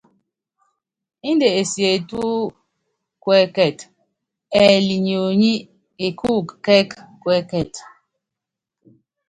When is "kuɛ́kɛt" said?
3.23-3.77, 7.21-7.73